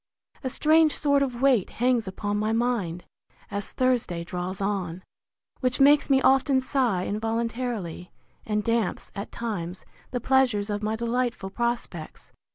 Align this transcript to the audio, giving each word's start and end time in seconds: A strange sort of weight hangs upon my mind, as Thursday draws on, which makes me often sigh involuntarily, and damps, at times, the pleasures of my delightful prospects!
A 0.43 0.49
strange 0.49 0.95
sort 0.95 1.21
of 1.21 1.43
weight 1.43 1.69
hangs 1.69 2.07
upon 2.07 2.37
my 2.39 2.51
mind, 2.51 3.05
as 3.51 3.71
Thursday 3.71 4.23
draws 4.23 4.59
on, 4.59 5.03
which 5.59 5.79
makes 5.79 6.09
me 6.09 6.19
often 6.23 6.59
sigh 6.59 7.05
involuntarily, 7.05 8.11
and 8.43 8.63
damps, 8.63 9.11
at 9.13 9.31
times, 9.31 9.85
the 10.09 10.19
pleasures 10.19 10.71
of 10.71 10.81
my 10.81 10.95
delightful 10.95 11.51
prospects! 11.51 12.31